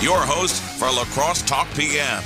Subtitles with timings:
[0.00, 2.22] your host for La Crosse Talk PM,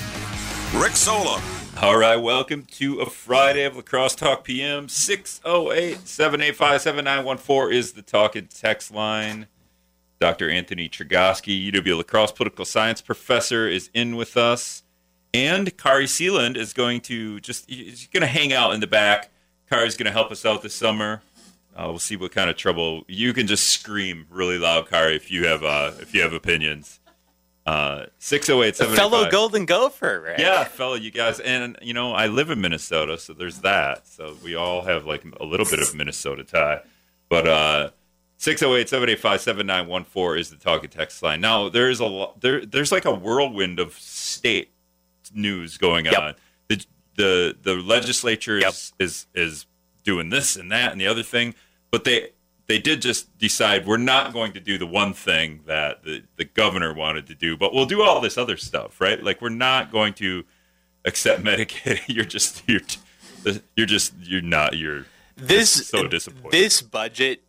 [0.75, 1.41] Rick Solem.
[1.81, 4.91] All right, welcome to a Friday of La Crosse Talk PM.
[4.91, 9.47] 608 785 7914 is the talk and text line.
[10.21, 10.51] Dr.
[10.51, 14.83] Anthony Chergosky, UW La Crosse political science professor, is in with us.
[15.33, 19.31] And Kari Sealand is going to just, he's going to hang out in the back.
[19.71, 21.23] Kari's going to help us out this summer.
[21.75, 23.05] Uh, we'll see what kind of trouble.
[23.09, 27.01] You can just scream really loud, Kari, if you have uh, if you have opinions.
[27.65, 30.39] Uh, 608 fellow Golden Gopher, right?
[30.39, 31.39] Yeah, fellow, you guys.
[31.39, 34.09] And, you know, I live in Minnesota, so there's that.
[34.09, 36.81] So we all have like a little bit of Minnesota tie.
[37.29, 37.91] But uh,
[38.39, 41.41] 608 785 7914 is the talking text line.
[41.41, 44.73] Now, there's a lot, there, there's like a whirlwind of state
[45.33, 46.19] news going Yep.
[46.19, 46.35] on.
[46.69, 46.85] The,
[47.17, 49.07] the, the legislature is, Yep.
[49.07, 49.67] is, is
[50.03, 51.55] doing this and that and the other thing,
[51.93, 52.31] but they,
[52.67, 56.45] they did just decide we're not going to do the one thing that the, the
[56.45, 59.23] governor wanted to do, but we'll do all this other stuff, right?
[59.23, 60.45] Like we're not going to
[61.05, 62.03] accept Medicaid.
[62.07, 62.81] You're just you're
[63.77, 66.53] you're just you're not you're This so disappointed.
[66.53, 67.43] This budget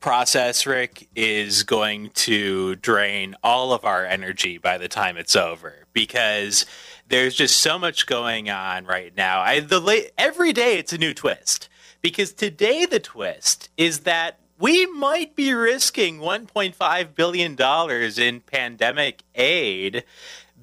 [0.00, 5.86] process, Rick, is going to drain all of our energy by the time it's over
[5.92, 6.66] because
[7.08, 9.40] there's just so much going on right now.
[9.40, 11.68] I the la- every day it's a new twist
[12.02, 19.22] because today the twist is that we might be risking 1.5 billion dollars in pandemic
[19.34, 20.04] aid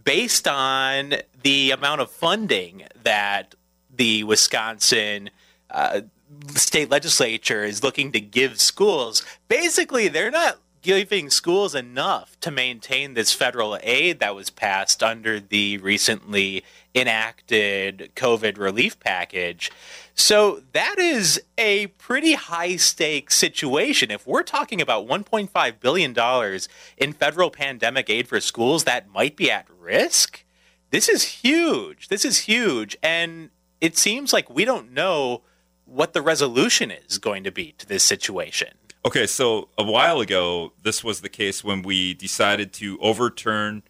[0.04, 3.56] based on the amount of funding that
[3.94, 5.31] the Wisconsin
[5.72, 6.02] uh,
[6.50, 9.26] state legislature is looking to give schools.
[9.48, 15.39] Basically, they're not giving schools enough to maintain this federal aid that was passed under
[15.39, 19.72] the recently enacted COVID relief package.
[20.18, 24.10] So that is a pretty high stake situation.
[24.10, 26.60] If we're talking about $1.5 billion
[26.98, 30.44] in federal pandemic aid for schools that might be at risk,
[30.90, 32.08] this is huge.
[32.08, 32.98] This is huge.
[33.04, 35.44] And it seems like we don't know
[35.86, 38.70] what the resolution is going to be to this situation.
[39.06, 43.83] Okay, so a while ago, this was the case when we decided to overturn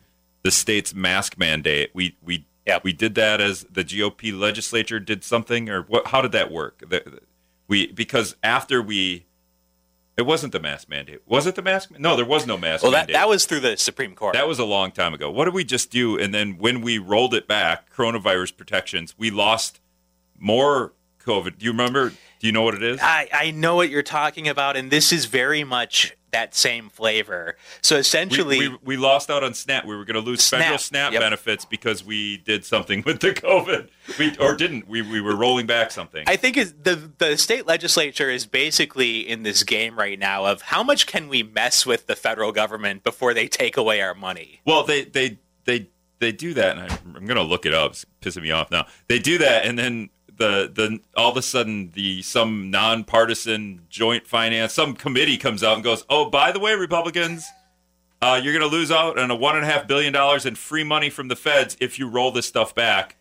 [0.44, 1.90] the state's mask mandate.
[1.94, 2.84] We we Yep.
[2.84, 6.08] we did that as the GOP legislature did something, or what?
[6.08, 6.84] How did that work?
[6.88, 7.22] The-
[7.68, 9.26] we because after we,
[10.16, 11.22] it wasn't the mask mandate.
[11.26, 11.92] Was it the mask?
[11.98, 12.84] No, there was no mask mandate.
[12.84, 13.14] Well, that, mandate.
[13.16, 14.34] that was through the Supreme Court.
[14.34, 15.30] That was a long time ago.
[15.30, 16.18] What did we just do?
[16.18, 19.80] And then when we rolled it back, coronavirus protections, we lost
[20.38, 21.58] more COVID.
[21.60, 22.10] Do you remember?
[22.10, 23.00] Do you know what it is?
[23.02, 27.58] I, I know what you're talking about, and this is very much that same flavor.
[27.82, 29.86] So We, essentially, we, we lost out on SNAP.
[29.86, 31.22] We were going to lose SNAP, federal SNAP yep.
[31.22, 33.90] benefits because we did something with the COVID.
[34.20, 34.88] We or didn't.
[34.88, 36.24] We, we were rolling back something.
[36.28, 40.84] I think the the state legislature is basically in this game right now of how
[40.84, 44.62] much can we mess with the federal government before they take away our money.
[44.66, 45.90] well, they they they
[46.20, 47.92] they do that, and I, I'm going to look it up.
[47.92, 48.86] It's pissing me off now.
[49.08, 54.28] They do that, and then the the all of a sudden the some nonpartisan joint
[54.28, 57.46] finance some committee comes out and goes, oh, by the way, Republicans.
[58.20, 60.56] Uh, you're going to lose out on a one and a half billion dollars in
[60.56, 63.16] free money from the feds if you roll this stuff back.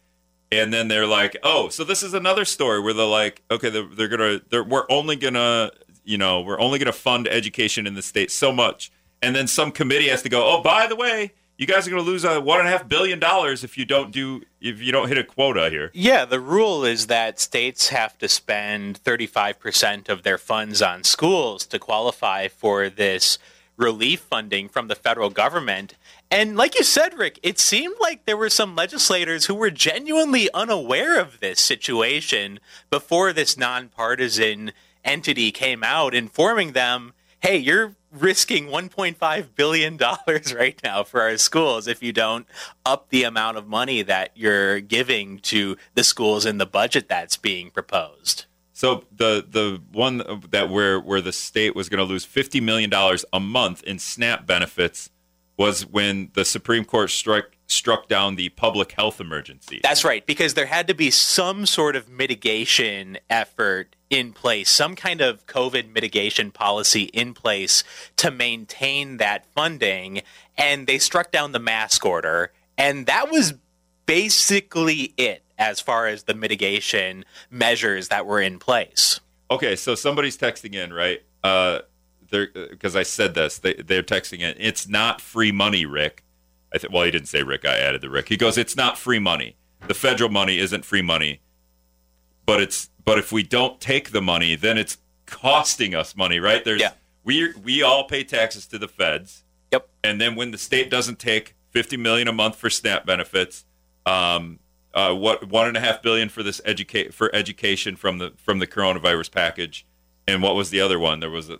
[0.50, 3.86] And then they're like, "Oh, so this is another story where they're like, okay, they're,
[3.86, 5.70] they're gonna, they're, we're only gonna,
[6.04, 8.90] you know, we're only gonna fund education in the state so much."
[9.20, 12.02] And then some committee has to go, "Oh, by the way, you guys are gonna
[12.02, 15.08] lose a one and a half billion dollars if you don't do, if you don't
[15.08, 20.22] hit a quota here." Yeah, the rule is that states have to spend 35% of
[20.22, 23.38] their funds on schools to qualify for this
[23.76, 25.94] relief funding from the federal government.
[26.30, 30.48] And like you said, Rick, it seemed like there were some legislators who were genuinely
[30.52, 32.58] unaware of this situation
[32.90, 34.72] before this nonpartisan
[35.04, 39.98] entity came out informing them, hey, you're risking $1.5 billion
[40.56, 42.46] right now for our schools if you don't
[42.84, 47.36] up the amount of money that you're giving to the schools in the budget that's
[47.36, 48.46] being proposed.
[48.72, 52.90] So the the one that where where the state was going to lose fifty million
[52.90, 55.08] dollars a month in SNAP benefits
[55.56, 59.80] was when the Supreme Court struck struck down the public health emergency.
[59.82, 64.94] That's right, because there had to be some sort of mitigation effort in place, some
[64.94, 67.82] kind of COVID mitigation policy in place
[68.16, 70.22] to maintain that funding.
[70.56, 72.52] And they struck down the mask order.
[72.78, 73.54] And that was
[74.06, 79.20] basically it as far as the mitigation measures that were in place.
[79.50, 81.22] Okay, so somebody's texting in, right?
[81.42, 81.80] Uh,
[82.30, 83.58] they're because I said this.
[83.58, 84.56] They they're texting in.
[84.58, 86.24] It's not free money, Rick.
[86.74, 87.64] I th- well, he didn't say Rick.
[87.64, 88.28] I added the Rick.
[88.28, 89.56] He goes, "It's not free money.
[89.86, 91.40] The federal money isn't free money,
[92.44, 96.62] but it's but if we don't take the money, then it's costing us money, right?
[96.62, 96.92] There's Yeah.
[97.24, 99.42] we we all pay taxes to the feds,
[99.72, 99.88] Yep.
[100.04, 103.64] and then when the state doesn't take 50 million a month for SNAP benefits.
[104.04, 104.58] Um,
[104.94, 108.60] uh, what one and a half billion for this educate for education from the from
[108.60, 109.84] the coronavirus package,
[110.26, 111.20] and what was the other one?
[111.20, 111.58] There was the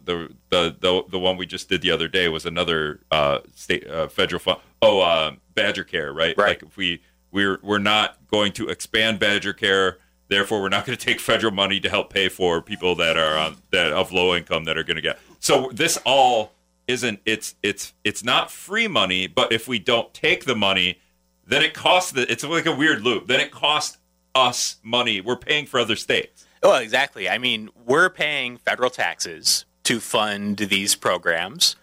[0.48, 4.08] the the, the one we just did the other day was another uh, state uh,
[4.08, 4.60] federal fund.
[4.80, 6.34] Oh, uh, Badger Care, right?
[6.38, 6.48] Right.
[6.48, 9.98] Like if we we're we're not going to expand Badger Care,
[10.28, 13.36] therefore we're not going to take federal money to help pay for people that are
[13.36, 15.18] on, that of low income that are going to get.
[15.40, 16.52] So this all
[16.88, 21.00] isn't it's it's it's not free money, but if we don't take the money
[21.46, 23.98] then it costs the it's like a weird loop then it costs
[24.34, 27.28] us money we're paying for other states Well, exactly.
[27.28, 31.76] I mean, we're paying federal taxes to fund these programs.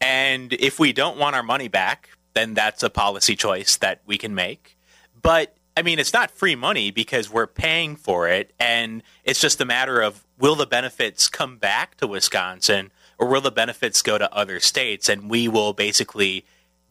[0.00, 4.16] And if we don't want our money back, then that's a policy choice that we
[4.16, 4.78] can make.
[5.20, 8.52] But I mean, it's not free money because we're paying for it.
[8.58, 13.40] And it's just a matter of will the benefits come back to Wisconsin or will
[13.40, 15.08] the benefits go to other states?
[15.08, 16.44] And we will basically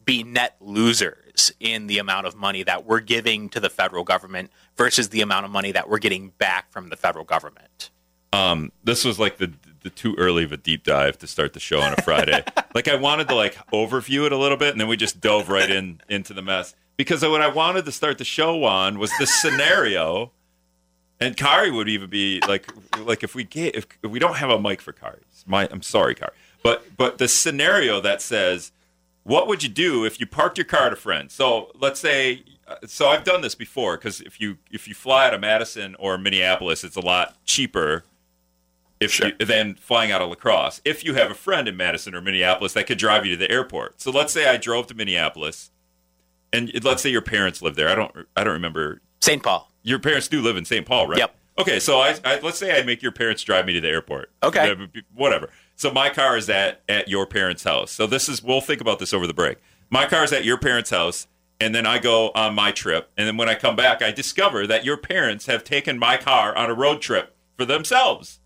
[0.06, 4.50] be net losers in the amount of money that we're giving to the federal government
[4.74, 7.90] versus the amount of money that we're getting back from the federal government.
[8.32, 9.52] um this was like the
[9.82, 12.42] the too early of a deep dive to start the show on a friday
[12.74, 15.48] like i wanted to like overview it a little bit and then we just dove
[15.48, 19.10] right in into the mess because what i wanted to start the show on was
[19.18, 20.30] this scenario
[21.20, 22.68] and Kari would even be like,
[22.98, 25.82] like if we get if, if we don't have a mic for Kari, my I'm
[25.82, 28.72] sorry, Kari, but but the scenario that says,
[29.24, 31.30] what would you do if you parked your car at a friend?
[31.30, 35.26] So let's say, uh, so I've done this before because if you if you fly
[35.26, 38.04] out of Madison or Minneapolis, it's a lot cheaper
[39.00, 39.28] if Sure.
[39.38, 40.80] you, than flying out of La Crosse.
[40.84, 43.50] If you have a friend in Madison or Minneapolis that could drive you to the
[43.50, 44.00] airport.
[44.00, 45.70] So let's say I drove to Minneapolis,
[46.52, 47.88] and let's say your parents live there.
[47.88, 49.42] I don't I don't remember St.
[49.42, 49.70] Paul.
[49.82, 50.86] your parents do live in St.
[50.86, 51.18] Paul, right?
[51.18, 51.34] Yep.
[51.58, 54.30] Okay, so I, I let's say I make your parents drive me to the airport.
[54.42, 54.76] Okay.
[55.14, 55.50] Whatever.
[55.74, 57.90] So my car is at at your parents' house.
[57.90, 59.58] So this is we'll think about this over the break.
[59.90, 61.26] My car is at your parents' house,
[61.60, 64.66] and then I go on my trip, and then when I come back, I discover
[64.66, 68.40] that your parents have taken my car on a road trip for themselves.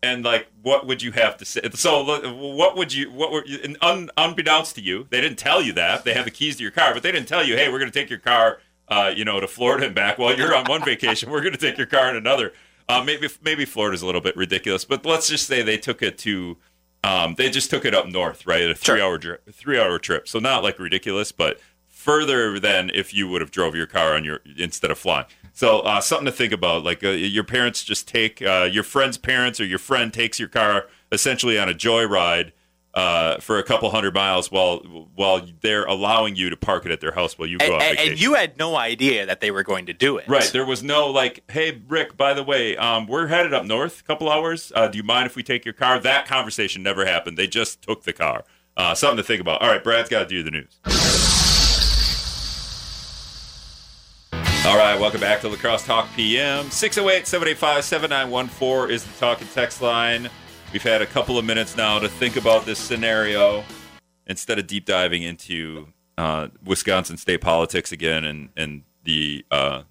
[0.00, 1.60] And like, what would you have to say?
[1.74, 3.10] So, what would you?
[3.10, 3.44] What were
[3.82, 6.70] un, unbeknownst to you, they didn't tell you that they have the keys to your
[6.70, 9.24] car, but they didn't tell you, hey, we're going to take your car, uh, you
[9.24, 10.16] know, to Florida and back.
[10.18, 12.52] While you're on one vacation, we're going to take your car in another.
[12.88, 16.16] Uh, maybe maybe Florida's a little bit ridiculous, but let's just say they took it
[16.18, 16.56] to,
[17.02, 18.62] um, they just took it up north, right?
[18.62, 18.96] A Sure.
[18.96, 21.58] three hour three hour trip, so not like ridiculous, but
[21.98, 25.26] further than if you would have drove your car on your instead of flying.
[25.52, 26.84] So uh, something to think about.
[26.84, 30.48] Like uh, your parents just take uh, your friend's parents or your friend takes your
[30.48, 32.52] car essentially on a joyride
[32.94, 34.78] uh, for a couple hundred miles while
[35.16, 37.82] while they're allowing you to park it at their house while you go And, on
[37.82, 38.12] and, vacation.
[38.12, 40.28] and you had no idea that they were going to do it.
[40.28, 40.48] Right.
[40.52, 44.04] There was no like, hey, Rick, by the way, um, we're headed up north a
[44.04, 44.70] couple hours.
[44.74, 45.98] Uh, do you mind if we take your car?
[45.98, 47.36] That conversation never happened.
[47.36, 48.44] They just took the car.
[48.76, 49.60] Uh, something to think about.
[49.60, 50.78] All right, Brad's got to do the news.
[54.68, 56.70] All right, welcome back to La Crosse Talk PM.
[56.70, 60.28] 608 785 7914 is the talk and text line.
[60.74, 63.64] We've had a couple of minutes now to think about this scenario
[64.26, 65.88] instead of deep diving into
[66.18, 69.84] uh, Wisconsin state politics again and, and the uh,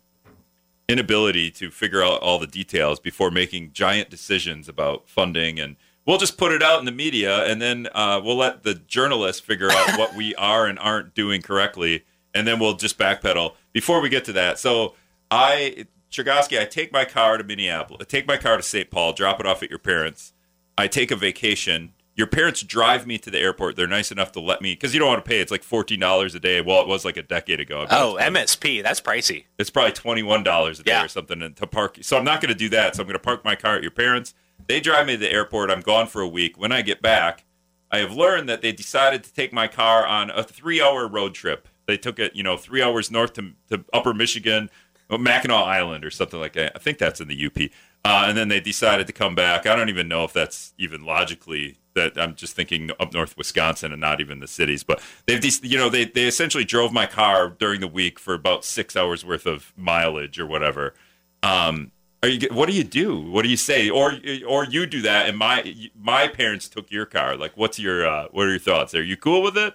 [0.88, 5.76] inability to figure out all the details before making giant decisions about funding and
[6.06, 9.42] we'll just put it out in the media and then uh, we'll let the journalists
[9.42, 14.00] figure out what we are and aren't doing correctly and then we'll just backpedal before
[14.02, 14.96] we get to that so
[15.30, 19.14] i Chergosky, i take my car to minneapolis I take my car to st paul
[19.14, 20.34] drop it off at your parents
[20.78, 24.40] i take a vacation your parents drive me to the airport they're nice enough to
[24.40, 26.88] let me because you don't want to pay it's like $14 a day well it
[26.88, 28.82] was like a decade ago Oh, MSP.
[28.82, 29.44] That's pricey.
[29.60, 31.06] it's probably twenty one dollars a day Yeah.
[31.06, 32.00] or something to park.
[32.02, 32.96] So I'm not going to do that.
[32.96, 34.34] So I'm going to park my car at your parents.
[34.68, 35.70] They drive me to the airport.
[35.70, 36.58] I'm gone for a week.
[36.58, 37.46] When I get back,
[37.92, 41.36] I have learned that they decided to take my car on a three hour road
[41.36, 41.68] trip.
[41.88, 44.70] They took it, you know, three hours north to, to Upper Michigan,
[45.10, 46.74] Mackinac Island or something like that.
[46.76, 47.58] I think that's in the UP.
[48.04, 49.66] Uh, and then they decided to come back.
[49.66, 53.92] I don't even know if that's even logically that I'm just thinking up north Wisconsin
[53.92, 54.84] and not even the cities.
[54.84, 58.34] But they've, de- you know, they, they essentially drove my car during the week for
[58.34, 60.94] about six hours worth of mileage or whatever.
[61.42, 61.92] Um,
[62.24, 63.20] are you, what do you do?
[63.22, 63.90] What do you say?
[63.90, 64.14] Or,
[64.48, 67.36] or you do that and my, my parents took your car.
[67.36, 68.94] Like, what's your, uh, what are your thoughts?
[68.94, 69.74] Are you cool with it?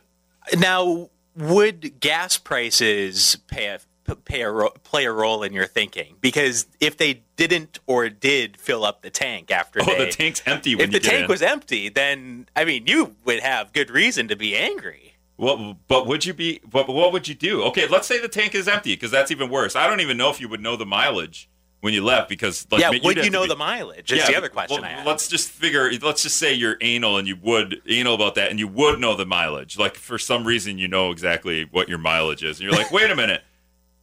[0.59, 3.66] Now, would gas prices pay
[4.08, 6.16] a, pay a ro- play a role in your thinking?
[6.20, 10.42] Because if they didn't or did fill up the tank after Oh, they, the tank's
[10.46, 11.28] empty when if the tank in.
[11.28, 15.14] was empty, then I mean, you would have good reason to be angry.
[15.36, 16.60] What, but would you be?
[16.68, 17.62] But what would you do?
[17.64, 19.74] Okay, let's say the tank is empty because that's even worse.
[19.74, 21.48] I don't even know if you would know the mileage
[21.82, 24.10] when you left because like yeah, you'd you know be- the mileage?
[24.12, 25.06] Is the other question well, I have.
[25.06, 25.90] Let's just figure.
[26.00, 29.16] Let's just say you're anal and you would anal about that, and you would know
[29.16, 29.76] the mileage.
[29.78, 33.10] Like for some reason, you know exactly what your mileage is, and you're like, wait
[33.10, 33.42] a minute,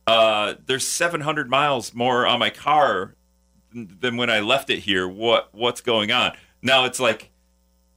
[0.08, 3.16] uh, there's 700 miles more on my car
[3.74, 5.08] than than when I left it here.
[5.08, 6.34] What what's going on?
[6.62, 7.32] Now it's like.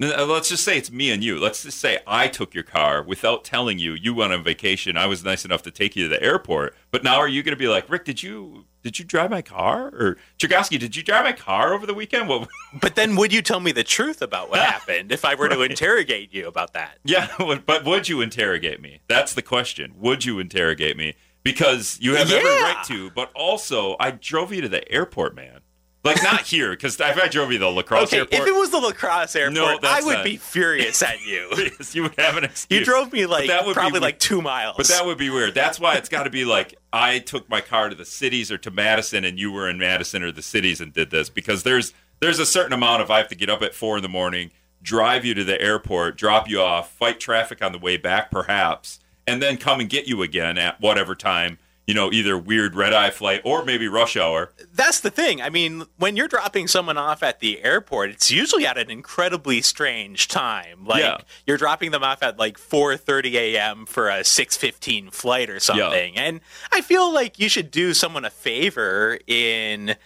[0.00, 1.40] uh, Let's just say it's me and you.
[1.40, 3.94] Let's just say I took your car without telling you.
[3.94, 4.96] You went on vacation.
[4.96, 6.76] I was nice enough to take you to the airport.
[6.92, 8.04] But now are you going to be like, Rick?
[8.04, 9.88] Did you did you drive my car?
[9.88, 12.28] Or Chergosky, did you drive my car over the weekend?
[12.28, 12.48] What
[12.80, 15.62] but then would you tell me the truth about what happened if I were to
[15.62, 16.98] interrogate you about that?
[17.04, 17.28] Yeah,
[17.66, 19.00] but would you interrogate me?
[19.08, 19.94] That's the question.
[19.98, 21.14] Would you interrogate me?
[21.44, 25.61] Because you have every right to, but also I drove you to the airport, man.
[26.04, 28.48] Like not here, because if I drove you to the La Crosse Okay, airport, if
[28.48, 31.48] it was the La Crosse airport, No, I would not- be furious at you.
[31.92, 32.80] you would have an excuse.
[32.80, 34.76] You drove me like that would probably like two miles.
[34.76, 35.54] But that would be weird.
[35.54, 38.58] That's why it's got to be like I took my car to the cities or
[38.58, 41.92] to Madison, and you were in Madison or the cities and did this because there's
[42.18, 44.50] there's a certain amount of I have to get up at four in the morning,
[44.82, 48.98] drive you to the airport, drop you off, fight traffic on the way back, perhaps,
[49.24, 51.58] and then come and get you again at whatever time.
[51.92, 54.50] You know, either weird red eye flight or maybe rush hour.
[54.72, 55.42] That's the thing.
[55.42, 59.60] I mean, when you're dropping someone off at the airport, it's usually at an incredibly
[59.60, 60.86] strange time.
[60.86, 61.18] Like Yeah.
[61.46, 63.84] you're dropping them off at like 4:30 a.m.
[63.84, 66.16] for a 6:15 flight or something.
[66.16, 66.40] And
[66.72, 69.96] I feel like you should do someone a favor in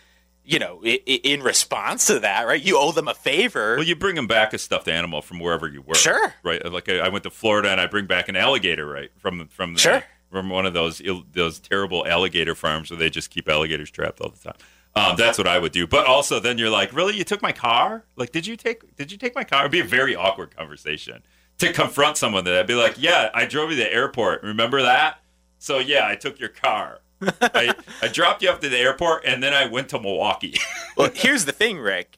[0.49, 2.63] you know, in response to that, right?
[2.63, 3.75] You owe them a favor.
[3.77, 5.97] Well, you bring them back a stuffed animal from wherever you were.
[5.97, 6.35] Sure.
[6.45, 6.65] Right.
[6.65, 9.75] Like I I went to Florida and I bring back an alligator, right, from from
[9.75, 10.05] the, Sure.
[10.31, 11.03] From one of those
[11.33, 14.57] those terrible alligator farms where they just keep alligators trapped all the time.
[14.95, 15.87] Um, that's what I would do.
[15.87, 18.05] But also, then you're like, really, you took my car?
[18.17, 19.61] Like, did you take did you take my car?
[19.61, 21.23] It'd be a very awkward conversation
[21.59, 24.43] to confront someone that I'd be like, yeah, I drove you to the airport.
[24.43, 25.21] Remember that?
[25.59, 27.01] So yeah, I took your car.
[27.23, 30.59] I, I dropped you up to the airport and then I went to Milwaukee.
[30.97, 32.17] Well, here's the thing, Rick.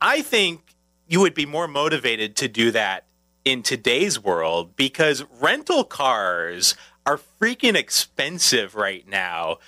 [0.00, 0.76] I think
[1.08, 3.06] you would be more motivated to do that
[3.44, 6.76] in today's world because rental cars
[7.06, 9.58] are freaking expensive right now.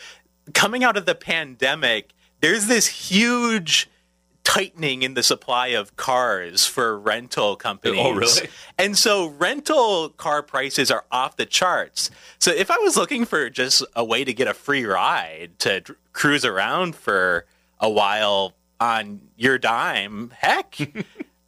[0.55, 3.89] Coming out of the pandemic, there's this huge
[4.45, 8.01] tightening in the supply of cars for rental companies.
[8.01, 8.49] Oh, really?
[8.77, 12.11] And so rental car prices are off the charts.
[12.39, 15.83] So if I was looking for just a way to get a free ride to
[16.13, 17.47] cruise around for
[17.79, 20.77] a while on your dime, heck,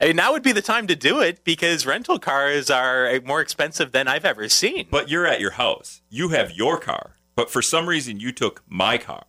[0.01, 3.41] I mean, now would be the time to do it because rental cars are more
[3.41, 4.89] expensive than I've ever seen.
[4.91, 6.03] But you're at your house.
[6.11, 7.17] You have your car.
[7.37, 9.25] But for some reason, you took my car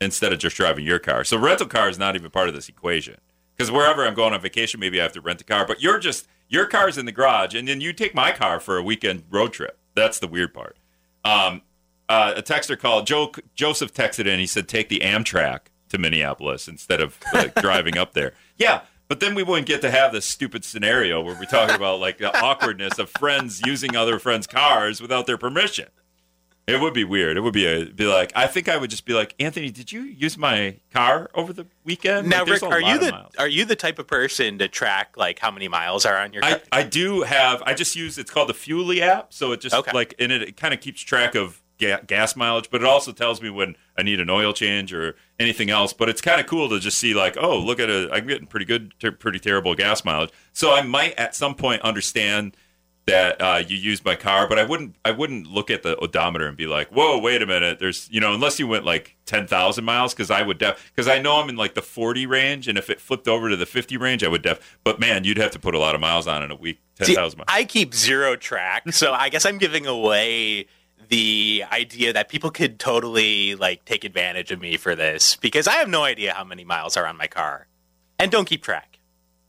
[0.00, 1.24] instead of just driving your car.
[1.24, 3.18] So rental car is not even part of this equation.
[3.56, 5.66] Because wherever I'm going on vacation, maybe I have to rent a car.
[5.66, 8.76] But you're just your car's in the garage, and then you take my car for
[8.76, 9.78] a weekend road trip.
[9.94, 10.76] That's the weird part.
[11.24, 11.62] Um,
[12.08, 14.38] uh, a texter called Joe Joseph texted in.
[14.40, 19.20] He said, "Take the Amtrak to Minneapolis instead of like, driving up there." Yeah, but
[19.20, 22.34] then we wouldn't get to have this stupid scenario where we're talking about like the
[22.42, 25.88] awkwardness of friends using other friends' cars without their permission.
[26.66, 27.36] It would be weird.
[27.36, 29.90] It would be a be like I think I would just be like Anthony, did
[29.90, 32.28] you use my car over the weekend?
[32.28, 35.40] now, Like, Rick, are you the are you the type of person to track like
[35.40, 36.60] how many miles are on your car?
[36.70, 39.74] I, I do have I just use it's called the Fuelly app, so it just
[39.74, 39.90] Okay.
[39.92, 43.10] like and it, it kind of keeps track of ga- gas mileage, but it also
[43.10, 45.92] tells me when I need an oil change or anything else.
[45.92, 48.46] But it's kind of cool to just see like, oh, look at it, I'm getting
[48.46, 50.30] pretty good, ter- pretty terrible gas mileage.
[50.52, 52.56] So I might at some point understand
[53.06, 56.46] that uh, you use my car, but I wouldn't I wouldn't look at the odometer
[56.46, 59.46] and be like, whoa, wait a minute, there's you know unless you went like ten
[59.46, 62.68] thousand miles because I would def because I know I'm in like the forty range,
[62.68, 64.78] and if it flipped over to the fifty range, I would def.
[64.84, 67.06] But man, you'd have to put a lot of miles on in a week, ten
[67.06, 67.34] See, miles.
[67.48, 70.66] I keep zero track, so I guess I'm giving away
[71.10, 75.74] the idea that people could totally like take advantage of me for this because I
[75.74, 77.66] have no idea how many miles are on my car
[78.18, 78.98] and don't keep track.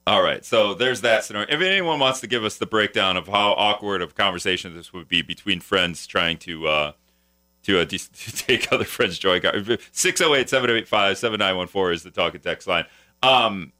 [0.07, 1.53] All right, so there's that scenario.
[1.53, 5.07] If anyone wants to give us the breakdown of how awkward of conversation this would
[5.07, 6.93] be between friends trying to uh,
[7.63, 12.85] to, uh, to take other friends' joy, 608-785-7914 is the talk and text line.
[13.21, 13.73] Um,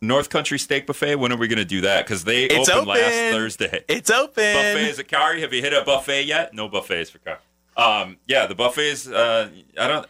[0.00, 2.04] North Country Steak Buffet, when are we going to do that?
[2.04, 3.00] Because they It's opened last.
[3.34, 3.84] Thursday.
[3.88, 4.54] It's open.
[4.54, 5.40] buffets at Kari.
[5.40, 6.52] Have you hit a buffet yet?
[6.54, 7.38] No buffets for Kari.
[7.76, 9.06] Um, yeah, the buffets.
[9.06, 9.48] Uh,
[9.78, 10.06] I don't.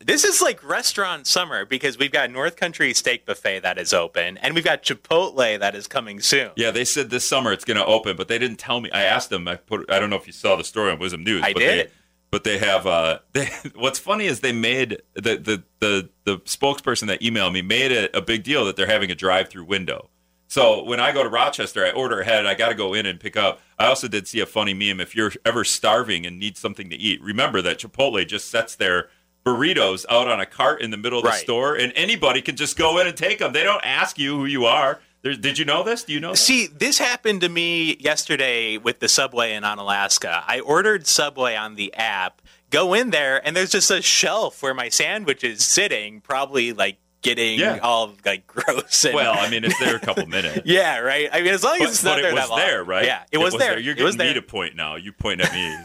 [0.00, 4.36] This is like restaurant summer because we've got North Country Steak Buffet that is open
[4.38, 6.50] and we've got Chipotle that is coming soon.
[6.56, 8.90] Yeah, they said this summer it's going to open, but they didn't tell me.
[8.92, 9.48] I asked them.
[9.48, 9.90] I put.
[9.90, 11.42] I don't know if you saw the story on WIZM News.
[11.42, 11.86] I but did.
[11.88, 11.92] They,
[12.30, 12.86] but they have.
[12.86, 17.62] Uh, they, what's funny is they made the the the the spokesperson that emailed me
[17.62, 20.10] made a, a big deal that they're having a drive-through window.
[20.50, 22.46] So when I go to Rochester, I order ahead.
[22.46, 23.60] I got to go in and pick up.
[23.78, 24.98] I also did see a funny meme.
[24.98, 29.10] If you're ever starving and need something to eat, remember that Chipotle just sets their
[29.44, 32.76] burritos out on a cart in the middle of the store, and anybody can just
[32.76, 33.52] go in and take them.
[33.52, 35.00] They don't ask you who you are.
[35.22, 36.04] There, did you know this?
[36.04, 36.30] Do you know?
[36.30, 36.42] This?
[36.42, 40.44] See, this happened to me yesterday with the Subway in Onalaska.
[40.46, 44.74] I ordered Subway on the app, go in there, and there's just a shelf where
[44.74, 47.78] my sandwich is sitting, probably like getting Yeah.
[47.82, 49.04] all like gross.
[49.04, 50.60] And, Well, I mean, it's there a couple minutes.
[50.64, 51.28] yeah, right.
[51.32, 52.58] I mean, as long as but, it's not but there it was that long.
[52.60, 53.04] there, right?
[53.04, 53.76] Yeah, it, was, there.
[53.78, 54.34] You're it getting me there.
[54.34, 54.94] to point now.
[54.94, 55.76] You point at me.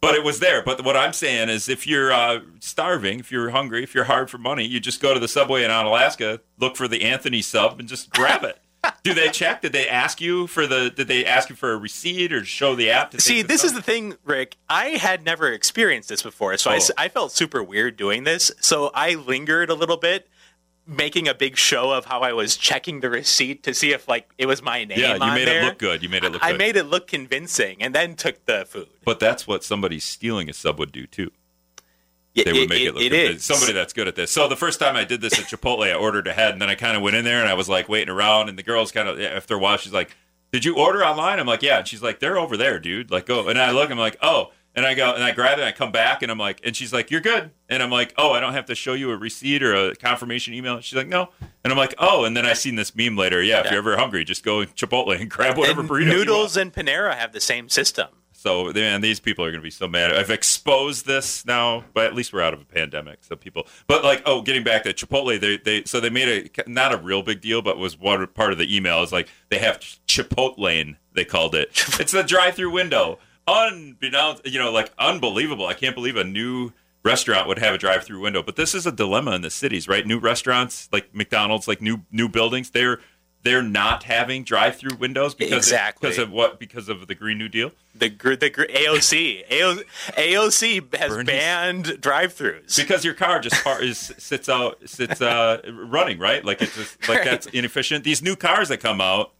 [0.00, 0.62] but it was there.
[0.62, 4.30] But what I'm saying is, if you're uh, starving, if you're hungry, if you're hard
[4.30, 7.78] for money, you just go to the subway in Onalaska, look for the Anthony sub,
[7.78, 8.58] and just grab it.
[9.02, 9.62] Do they check?
[9.62, 10.90] Did they ask you for the?
[10.90, 13.10] Did they ask you for a receipt or show the app?
[13.12, 14.56] To See, this is the thing, Rick.
[14.68, 16.88] I had never experienced this before, so I Oh.
[16.98, 18.50] I, felt super weird doing this.
[18.60, 20.28] So I lingered a little bit,
[20.86, 24.28] making a big show of how I was checking the receipt to see if like
[24.38, 24.98] it was my name.
[24.98, 25.14] yeah.
[25.14, 25.62] You made there.
[25.62, 26.02] it look good.
[26.02, 26.58] You made it look I good.
[26.58, 28.88] made it look convincing, and then took the food.
[29.04, 31.30] but that's what somebody stealing a sub would do too.
[32.44, 33.40] They would make it, look it good.
[33.42, 34.30] Somebody that's good at this.
[34.30, 36.74] So the first time I did this at Chipotle, I ordered ahead, and then I
[36.74, 39.08] kind of went in there and I was like waiting around, and the girl's kind
[39.08, 40.16] of after a while, she's like,
[40.52, 43.26] "Did you order online?" I'm like, "Yeah," and she's like, "They're over there, dude." Like,
[43.26, 45.68] go, and I look, I'm like, "Oh," and I go and I grab it, and
[45.68, 48.32] I come back, and I'm like, and she's like, "You're good," and I'm like, "Oh,
[48.32, 51.30] I don't have to show you a receipt or a confirmation email." She's like, "No,"
[51.64, 53.42] and I'm like, "Oh," and then I seen this meme later.
[53.42, 53.70] Yeah, if Yeah.
[53.72, 56.06] you're ever hungry, just go Chipotle and grab whatever And burrito.
[56.06, 58.08] Noodles and Panera have the same system.
[58.38, 60.14] So man, these people are going to be so mad.
[60.14, 63.24] I've exposed this now, but at least we're out of a pandemic.
[63.24, 66.70] So people, but like, oh, getting back to Chipotle, they they so they made a
[66.70, 69.58] not a real big deal, but was one part of the email is like they
[69.58, 71.70] have Chipotle, they called it.
[72.00, 73.18] It's the drive-through window.
[73.48, 75.66] Unbeknownst, you know, like unbelievable.
[75.66, 76.72] I can't believe a new
[77.04, 78.44] restaurant would have a drive-through window.
[78.44, 80.06] But this is a dilemma in the cities, right?
[80.06, 83.00] New restaurants like McDonald's, like new new buildings, they're
[83.48, 86.10] they're not having drive-through windows because Exactly.
[86.10, 87.72] because of what because of the Green New Deal.
[87.94, 89.44] The the AOC
[90.16, 92.76] AOC has Bernie's- banned drive-throughs.
[92.76, 97.08] because your car just par- is sits out sits uh running right like it's just
[97.08, 99.32] like that's inefficient these new cars that come out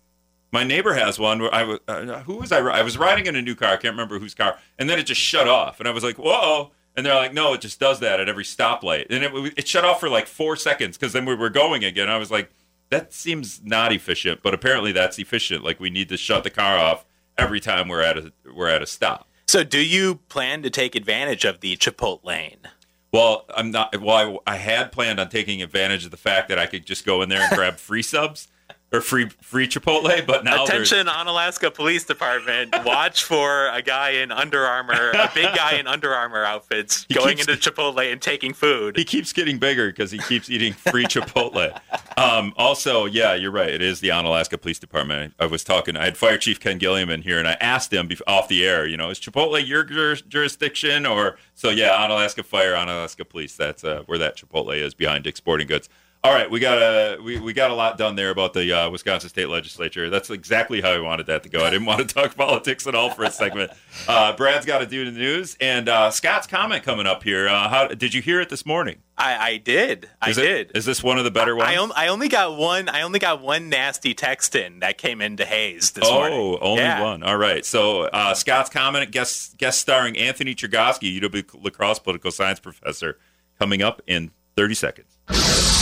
[0.52, 3.36] my neighbor has one where i was uh, who was i i was riding in
[3.36, 5.88] a new car i can't remember whose car and then it just shut off and
[5.88, 9.06] i was like whoa and they're like no it just does that at every stoplight
[9.10, 12.08] and it, it shut off for like four seconds because then we were going again
[12.08, 12.50] i was like
[12.90, 16.78] that seems not efficient but apparently that's efficient like we need to shut the car
[16.78, 17.04] off
[17.36, 20.94] every time we're at a we're at a stop So, do you plan to take
[20.94, 22.68] advantage of the Chipotle lane?
[23.12, 23.98] Well, I'm not.
[23.98, 27.06] Well, I, I had planned on taking advantage of the fact that I could just
[27.06, 28.48] go in there and grab free subs
[28.90, 34.10] or free free Chipotle, but now there's Attention, Onalaska Police Department, watch for a guy
[34.10, 38.10] in Under Armour, a big guy in Under Armour outfits, He going keeps- into Chipotle
[38.10, 38.96] and taking food.
[38.96, 41.78] he keeps getting bigger because he keeps eating free Chipotle.
[42.18, 43.68] Um, also, yeah, you're right.
[43.68, 45.34] It is the Onalaska Police Department.
[45.38, 45.96] I, I was talking.
[45.96, 48.86] I had Fire Chief Ken Gilliam in here, and I asked him off the air.
[48.88, 51.70] You know, is Chipotle your juris- jurisdiction or so?
[51.70, 53.54] Yeah, Onalaska Fire, Onalaska Police.
[53.56, 55.88] That's uh, where that Chipotle is behind Dick's Sporting Goods.
[56.24, 58.90] All right, we got a we, we got a lot done there about the uh,
[58.90, 60.10] Wisconsin State Legislature.
[60.10, 61.64] That's exactly how I wanted that to go.
[61.64, 63.70] I didn't want to talk politics at all for a segment.
[64.08, 67.46] Uh, Brad's got to do the news, and uh, Scott's comment coming up here.
[67.46, 68.98] Uh, how did you hear it this morning?
[69.16, 70.10] I, I did.
[70.20, 70.76] I Is it- did.
[70.76, 71.70] Is this one of the better ones?
[71.70, 72.88] I, on, I only got one.
[72.88, 76.38] I only got one nasty text in that came into Hayes this oh, morning.
[76.38, 77.00] Oh, only Yeah.
[77.00, 77.22] one.
[77.22, 77.64] All right.
[77.64, 83.18] So uh, Scott's comment guest guest starring Anthony Chergosky, UW La Crosse political science professor,
[83.60, 85.77] coming up in 30 seconds.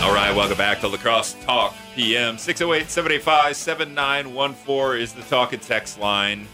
[0.00, 2.38] All right, welcome back to La Crosse Talk PM.
[2.38, 6.46] 608 785 7914 is the talk and text line.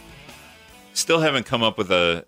[0.95, 2.25] Still haven't come up with a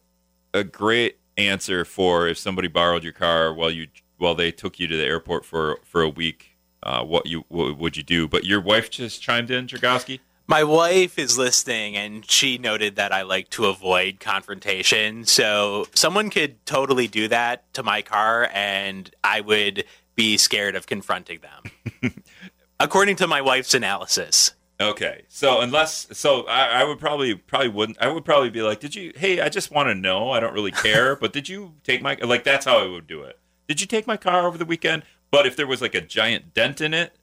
[0.53, 4.87] a great answer for if somebody borrowed your car while you while they took you
[4.87, 6.57] to the airport for for a week.
[6.83, 8.29] Uh, what you what would you do?
[8.29, 10.21] But your wife just chimed in, Chergosky.
[10.49, 15.25] My wife is listening, and she noted that I like to avoid confrontation.
[15.25, 19.85] So someone could totally do that to my car, and I would
[20.17, 22.13] be scared of confronting them.
[22.81, 24.53] According to my wife's analysis.
[24.79, 27.97] Okay, so unless so, I, I would probably probably wouldn't.
[27.99, 29.13] I would probably be like, "Did you?
[29.17, 30.33] Hey, I just want to know.
[30.33, 32.45] I don't really care, but did you take my like?
[32.45, 33.39] That's how I would do it.
[33.69, 35.05] Did you take my car over the weekend?
[35.31, 37.17] But if there was like a giant dent in it,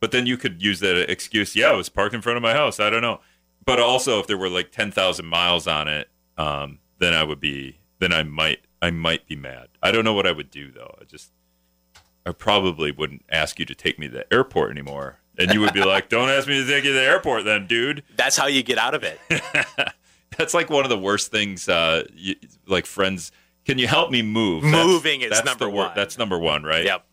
[0.00, 1.56] but then you could use that excuse.
[1.56, 2.78] Yeah, it was parked in front of my house.
[2.78, 3.20] I don't know.
[3.64, 7.40] But also, if there were like ten thousand miles on it, um, then I would
[7.40, 7.78] be.
[8.00, 8.60] Then I might.
[8.80, 9.68] I might be mad.
[9.82, 10.94] I don't know what I would do though.
[11.00, 11.32] I just.
[12.28, 15.18] I probably wouldn't ask you to take me to the airport anymore.
[15.38, 17.66] And you would be like, "Don't ask me to take you to the airport, then,
[17.66, 19.20] dude." That's how you get out of it.
[20.36, 21.68] That's like one of the worst things.
[21.68, 22.34] Uh, you,
[22.66, 23.32] like friends,
[23.64, 24.62] can you help me move?
[24.64, 25.92] That's- Moving is that's number one.
[25.94, 26.84] That's number one, right?
[26.84, 27.04] Yep.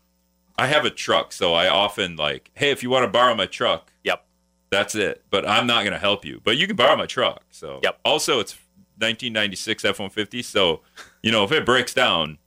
[0.58, 3.46] I have a truck, so I often like, hey, if you want to borrow my
[3.46, 4.24] truck, Yep.
[4.70, 5.22] that's it.
[5.30, 6.40] But I'm not going to help you.
[6.42, 7.42] But you can borrow my truck.
[7.50, 8.00] So Yep.
[8.04, 8.54] Also, it's
[8.98, 10.44] 1996 F-150.
[10.44, 10.80] So,
[11.22, 12.38] you know, if it breaks down,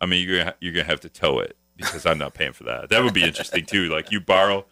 [0.00, 2.64] I mean, you're gonna, you're gonna have to tow it because I'm not paying for
[2.64, 2.88] that.
[2.88, 3.88] That would be interesting too.
[3.88, 4.64] Like you borrow,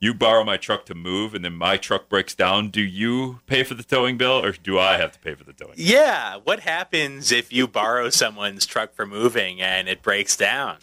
[0.00, 2.68] you borrow my truck to move, and then my truck breaks down.
[2.70, 5.52] Do you pay for the towing bill, or do I have to pay for the
[5.52, 5.74] towing?
[5.76, 6.36] Yeah.
[6.44, 10.78] What happens if you borrow someone's truck for moving and it breaks down?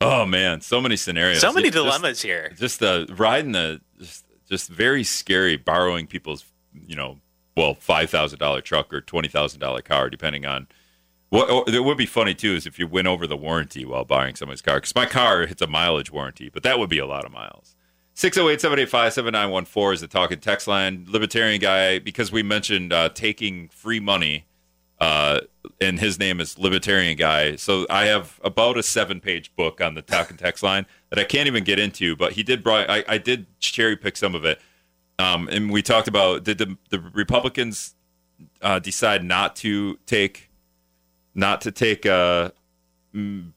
[0.00, 1.40] Oh man, so many scenarios.
[1.40, 2.52] So many It- just- dilemmas here.
[2.58, 6.44] Just uh, riding the just, just very scary borrowing people's
[6.86, 7.18] you know
[7.56, 10.66] well five thousand dollar truck or twenty thousand dollar car depending on
[11.36, 14.34] what it would be funny too is if you went over the warranty while buying
[14.34, 17.24] somebody's car because my car hits a mileage warranty but that would be a lot
[17.24, 17.76] of miles
[18.16, 24.46] 608-785-7914 is the talking text line libertarian guy because we mentioned uh, taking free money
[24.98, 25.40] uh,
[25.80, 27.56] and his name is Libertarian Guy.
[27.56, 31.24] So I have about a seven page book on the talking text line that I
[31.24, 34.44] can't even get into, but he did brought I, I did cherry pick some of
[34.44, 34.60] it.
[35.18, 37.94] Um, and we talked about did the the Republicans
[38.62, 40.45] uh, decide not to take
[41.36, 42.50] not to take uh,
[43.14, 43.52] mm,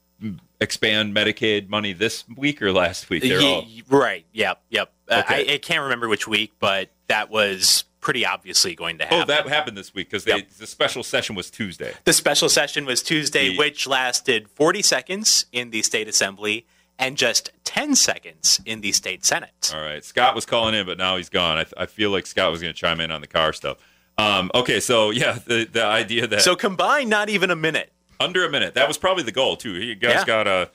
[0.60, 3.22] expand Medicaid money this week or last week?
[3.22, 4.24] They're all right.
[4.32, 4.62] Yep.
[4.70, 4.92] Yep.
[5.08, 9.20] Uh, I, I can't remember which week, but that was pretty obviously going to happen.
[9.22, 10.48] Oh, that happened this week because Yep.
[10.58, 11.92] the special session was Tuesday.
[12.04, 16.66] The special session was Tuesday, The- which lasted 40 seconds in the state assembly
[16.98, 19.72] and just 10 seconds in the state senate.
[19.74, 20.04] All right.
[20.04, 21.58] Scott was calling in, but now he's gone.
[21.58, 23.78] I, I feel like Scott was going to chime in on the car stuff.
[24.20, 27.92] Um, okay, so yeah, the the idea that So combined, not even a minute.
[28.18, 29.72] under a minute that was probably the goal too.
[29.72, 30.24] You guys Yeah.
[30.26, 30.70] got a,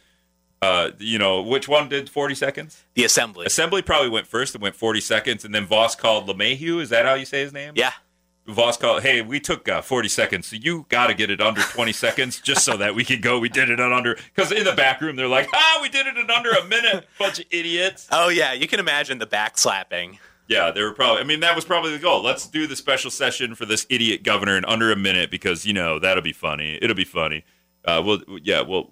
[0.62, 2.84] uh, you know, which one did forty seconds?
[2.96, 3.46] The assembly.
[3.46, 6.82] Assembly probably went first and went forty seconds, and then Vos called LeMahieu.
[6.82, 7.74] Is that how you say his name?
[7.76, 7.92] Yeah.
[8.48, 11.62] Vos called, hey, we took uh, 40 seconds, so you got to get it under
[11.62, 13.40] 20 seconds just so that we can go.
[13.40, 16.06] We did it in under, because in the back room, they're like, ah, we did
[16.06, 18.08] it in under a minute, bunch of idiots.
[18.12, 18.54] Oh, yeah.
[18.54, 20.20] You can imagine the backslapping.
[20.48, 21.22] Yeah, they were probably.
[21.22, 22.22] I mean, that was probably the goal.
[22.22, 25.74] Let's do the special session for this idiot governor in under a minute because you
[25.74, 26.78] know that'll be funny.
[26.82, 27.44] It'll be funny.
[27.84, 28.92] Uh, we'll yeah, we'll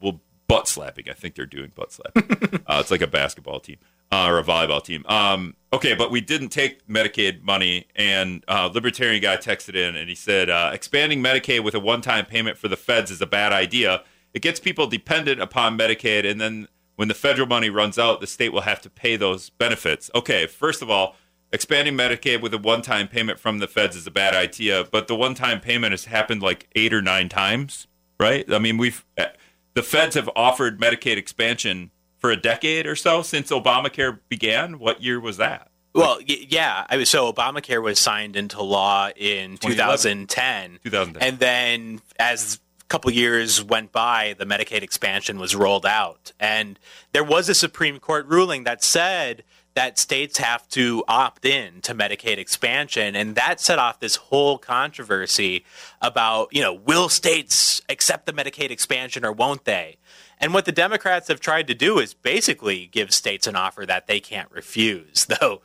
[0.00, 1.08] we'll, butt slapping.
[1.08, 2.60] I think they're doing butt slapping.
[2.66, 3.78] uh, it's like a basketball team
[4.12, 5.04] uh, or a volleyball team.
[5.06, 10.08] Um, okay, but we didn't take Medicaid money, and uh, libertarian guy texted in and
[10.08, 13.52] he said uh, expanding Medicaid with a one-time payment for the feds is a bad
[13.52, 14.02] idea.
[14.34, 18.26] It gets people dependent upon Medicaid, and then when the federal money runs out, the
[18.26, 20.10] state will have to pay those benefits.
[20.14, 21.16] Okay, first of all,
[21.52, 25.16] expanding Medicaid with a one-time payment from the feds is a bad idea, but the
[25.16, 27.86] one-time payment has happened like eight or nine times,
[28.18, 28.50] right?
[28.52, 29.28] I mean, we've eh,
[29.74, 34.78] the feds have offered Medicaid expansion for a decade or so since Obamacare began.
[34.78, 35.70] What year was that?
[35.94, 36.86] Well, yeah.
[36.88, 40.78] I so Obamacare was signed into law in 2010.
[40.82, 41.22] 2010.
[41.22, 46.32] And then as couple years went by, the Medicaid expansion was rolled out.
[46.38, 46.78] And
[47.12, 49.44] there was a Supreme Court ruling that said
[49.74, 53.16] that states have to opt in to Medicaid expansion.
[53.16, 55.64] And that set off this whole controversy
[56.00, 59.96] about, you know, will states accept the Medicaid expansion or won't they?
[60.38, 64.06] And what the Democrats have tried to do is basically give states an offer that
[64.06, 65.62] they can't refuse, though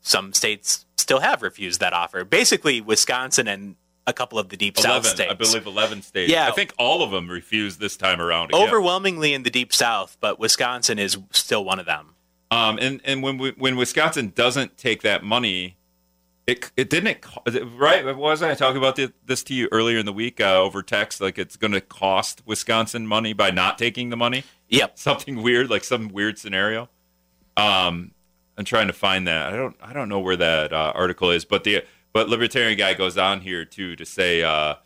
[0.00, 2.24] some states still have refused that offer.
[2.24, 5.30] Basically, Wisconsin and a couple of the deep south states.
[5.30, 6.30] I believe 11 states.
[6.30, 6.48] Yeah.
[6.48, 8.50] I think all of them refused this time around.
[8.50, 8.66] Again.
[8.66, 12.14] Overwhelmingly in the deep south, but Wisconsin is still one of them.
[12.50, 15.78] Um, and and when we, when Wisconsin doesn't take that money,
[16.46, 18.14] it it didn't it, right?
[18.14, 21.20] Wasn't I talking about the, this to you earlier in the week uh, over text?
[21.20, 24.44] Like it's going to cost Wisconsin money by not taking the money.
[24.68, 24.98] Yep.
[24.98, 26.90] Something weird, like some weird scenario.
[27.56, 28.12] Um,
[28.58, 29.52] I'm trying to find that.
[29.52, 32.94] I don't I don't know where that uh, article is, but the but libertarian guy
[32.94, 34.76] goes on here too to say uh,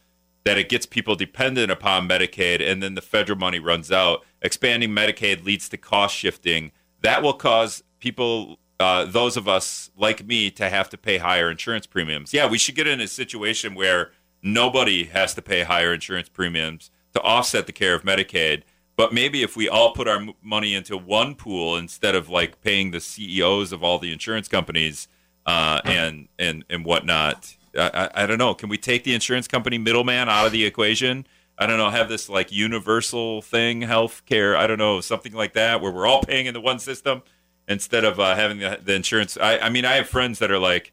[0.45, 4.25] that it gets people dependent upon Medicaid, and then the federal money runs out.
[4.43, 6.71] Expanding Medicaid leads to cost shifting.
[7.03, 11.51] That will cause people, uh, those of us like me, to have to pay higher
[11.51, 12.33] insurance premiums.
[12.33, 16.91] Yeah, we should get in a situation where nobody has to pay higher insurance premiums
[17.12, 18.62] to offset the care of Medicaid.
[18.95, 22.93] But maybe if we all put our money into one pool instead of like paying
[22.93, 25.09] the CEOs of all the insurance companies
[25.47, 28.55] uh, and and and whatnot, I, I, I don't know.
[28.55, 31.27] Can we take the insurance company middleman out of the equation?
[31.59, 31.89] I don't know.
[31.89, 34.57] Have this like universal thing, health care.
[34.57, 37.23] I don't know, something like that, where we're all paying into one system
[37.69, 39.39] instead of uh, having the, the insurance.
[39.41, 40.93] I, I mean, I have friends that are like,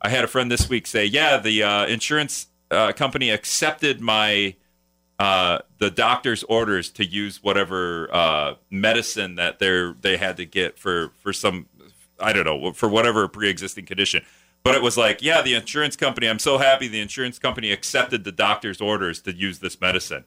[0.00, 4.56] I had a friend this week say, yeah, the uh, insurance uh, company accepted my
[5.18, 10.78] uh, the doctor's orders to use whatever uh, medicine that they're they had to get
[10.78, 11.66] for for some
[12.22, 14.24] I don't know for whatever pre-existing condition.
[14.64, 16.28] But it was like, yeah, the insurance company.
[16.28, 20.24] I'm so happy the insurance company accepted the doctor's orders to use this medicine.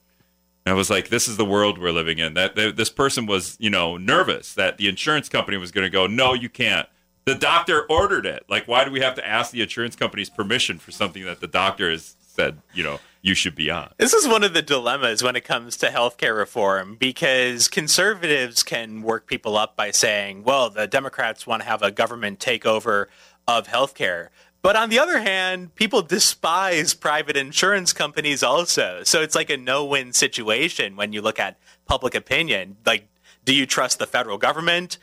[0.65, 2.34] And I was like, this is the world we're living in.
[2.34, 5.91] That, that this person was, you know, nervous that the insurance company was going to
[5.91, 6.88] go, no, you can't.
[7.25, 8.43] The doctor ordered it.
[8.49, 11.47] Like, why do we have to ask the insurance company's permission for something that the
[11.47, 13.92] doctor has said, you know, you should be on?
[13.98, 19.02] This is one of the dilemmas when it comes to healthcare reform because conservatives can
[19.02, 23.08] work people up by saying, well, the Democrats want to have a government takeover
[23.48, 24.28] of healthcare.
[24.62, 29.02] But on the other hand, people despise private insurance companies also.
[29.04, 31.58] So it's like a no win situation when you look at
[31.88, 32.78] public opinion.
[32.86, 33.08] Like,
[33.44, 35.00] do you trust the federal government?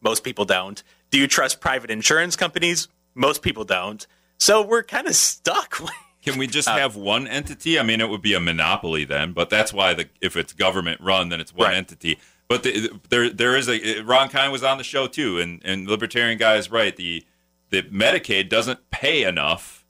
[0.00, 0.82] Most people don't.
[1.12, 2.88] Do you trust private insurance companies?
[3.14, 4.04] Most people don't.
[4.38, 5.80] So we're kind of stuck.
[6.24, 7.78] Can we just uh, have one entity?
[7.78, 11.00] I mean, it would be a monopoly then, but that's why the if it's government
[11.00, 11.76] run, then it's one Right.
[11.76, 12.18] entity.
[12.48, 15.86] But the, there there is a Ron Kind was on the show too, and and
[15.86, 16.94] libertarian guy is right.
[16.96, 17.24] The
[17.70, 19.84] the Medicaid doesn't pay enough.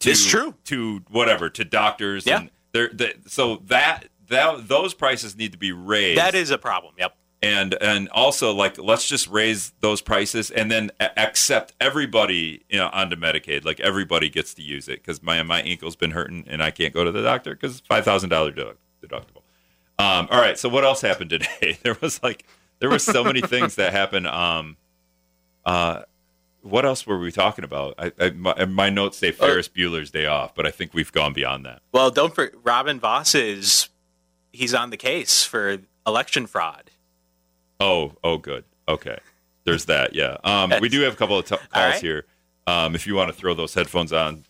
[0.00, 0.54] To, It's true.
[0.64, 2.24] to whatever to doctors.
[2.26, 2.38] Yeah.
[2.40, 6.18] and there the, so that that those prices need to be raised.
[6.18, 6.94] that is a problem.
[6.98, 7.14] Yep.
[7.42, 12.90] And and also like let's just raise those prices and then accept everybody you know
[12.92, 16.62] onto Medicaid like everybody gets to use it because my my ankle's been hurting and
[16.62, 19.42] I can't go to the doctor because five thousand dollar deductible.
[19.98, 21.78] Um, all right, so what else happened today?
[21.82, 22.44] There was like
[22.78, 24.26] there were so many things that happened.
[24.26, 24.76] Um,
[25.64, 26.02] uh,
[26.62, 27.94] what else were we talking about?
[27.98, 31.32] I, I my, my notes say Ferris Bueller's Day Off, but I think we've gone
[31.32, 31.82] beyond that.
[31.92, 33.88] Well, don't for Robin Vos is
[34.52, 36.89] he's on the case for election fraud.
[37.80, 38.64] Oh, oh, good.
[38.86, 39.18] Okay,
[39.64, 40.14] there's that.
[40.14, 40.36] Yeah.
[40.44, 42.00] Um, we do have a couple of t- calls All right.
[42.00, 42.26] here.
[42.66, 44.44] Um, if you want to throw those headphones on,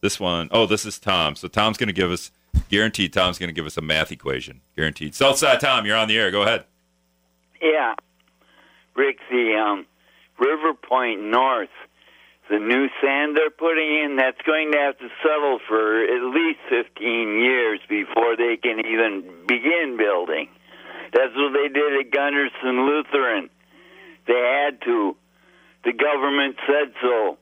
[0.00, 1.34] this one, oh, this is Tom.
[1.34, 2.30] So Tom's going to give us,
[2.68, 3.12] guaranteed.
[3.12, 5.14] Tom's going to give us a math equation, guaranteed.
[5.14, 6.30] Southside Tom, you're on the air.
[6.30, 6.64] Go ahead.
[7.62, 7.94] Yeah.
[8.94, 9.86] Rick, the um,
[10.38, 11.70] River Point North,
[12.50, 16.58] the new sand they're putting in, that's going to have to settle for at least
[16.68, 20.48] 15 years before they can even begin building.
[21.14, 23.48] That's what they did at Gundersen Lutheran.
[24.26, 25.16] They had to.
[25.84, 27.38] The government said so.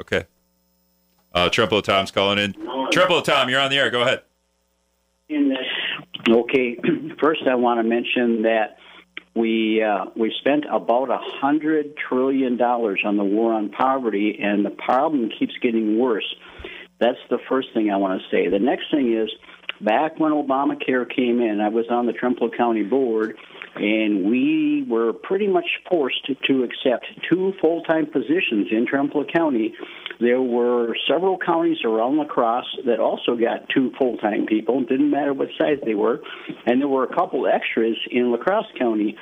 [0.00, 0.24] Okay.
[1.34, 2.54] Uh, Trempealeau Tom's calling in.
[2.92, 3.90] Triple Tom, you're on the air.
[3.90, 4.22] Go ahead.
[6.28, 6.78] Okay,
[7.20, 8.76] first I want to mention that
[9.34, 14.64] we uh, we spent about a hundred trillion dollars on the war on poverty, and
[14.64, 16.34] the problem keeps getting worse.
[16.98, 18.48] That's the first thing I want to say.
[18.48, 19.30] The next thing is,
[19.80, 23.36] back when Obamacare came in, I was on the Trempealeau County Board,
[23.74, 29.74] and we were pretty much forced to, accept two full-time positions in Trempealeau County.
[30.20, 34.82] There were several counties around La Crosse that also got two full-time people.
[34.82, 36.20] Didn't matter what size they were,
[36.66, 39.16] and there were a couple extras in La Crosse County.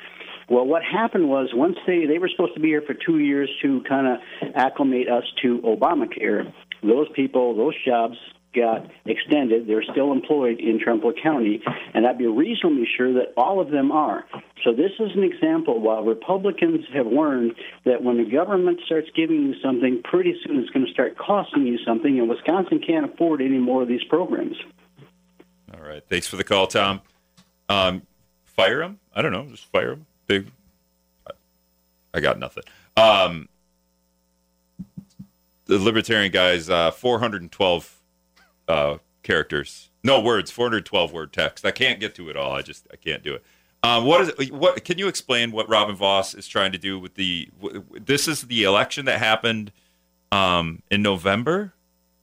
[0.49, 3.49] Well, what happened was once they they were supposed to be here for two years
[3.61, 8.17] to kind of acclimate us to Obamacare, those people, those jobs
[8.53, 9.67] got extended.
[9.67, 11.61] They're still employed in Trempealeau County,
[11.93, 14.25] and I'd be reasonably sure that all of them are.
[14.63, 15.79] So this is an example.
[15.79, 17.53] While Republicans have learned
[17.85, 21.67] that when the government starts giving you something, pretty soon it's going to start costing
[21.67, 24.57] you something, and Wisconsin can't afford any more of these programs.
[25.73, 26.03] All right.
[26.09, 27.01] Thanks for the call, Tom.
[27.67, 28.01] Um,
[28.45, 28.99] fire them?
[29.13, 29.45] I don't know.
[29.45, 30.05] Just fire them.
[30.27, 30.51] Big.
[32.13, 32.63] I got nothing.
[32.97, 33.47] Um,
[35.65, 37.98] the libertarian guy's uh, 412
[38.69, 39.89] uh, characters.
[40.03, 40.49] No words.
[40.51, 41.65] 412 word text.
[41.65, 42.53] I can't get to it all.
[42.53, 43.43] I just I can't do it.
[43.83, 44.83] Um, what is what?
[44.85, 47.49] Can you explain what Robin Vos is trying to do with the?
[47.61, 49.71] w- This is the election that happened
[50.31, 51.73] um, in November.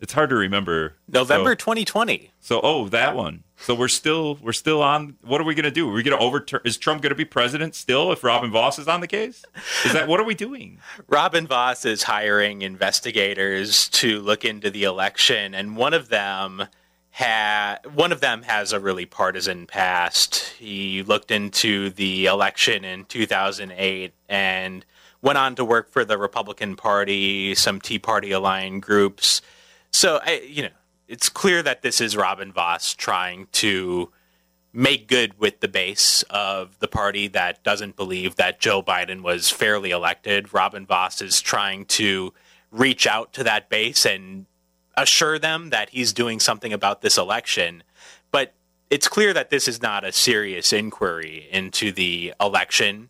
[0.00, 0.94] It's hard to remember.
[1.08, 2.30] November So- 2020.
[2.40, 3.42] so, oh, that one.
[3.58, 5.16] So we're still we're still on.
[5.22, 5.88] What are we going to do?
[5.88, 6.60] Are we going to overturn?
[6.64, 9.44] Is Trump going to be president still if Robin Vos is on the case?
[9.84, 10.78] Is that what are we doing?
[11.08, 16.68] Robin Vos is hiring investigators to look into the election, and one of them
[17.16, 20.36] ha- one of them has a really partisan past.
[20.58, 24.84] He looked into the election in 2008 and
[25.22, 29.40] went on to work for the Republican Party, some Tea Party aligned groups.
[29.90, 30.68] So, I, you know,
[31.08, 34.10] it's clear that this is Robin Vos trying to
[34.72, 39.50] make good with the base of the party that doesn't believe that Joe Biden was
[39.50, 40.52] fairly elected.
[40.52, 42.34] Robin Vos is trying to
[42.70, 44.46] reach out to that base and
[44.96, 47.82] assure them that he's doing something about this election.
[48.30, 48.52] But
[48.90, 53.08] it's clear that this is not a serious inquiry into the election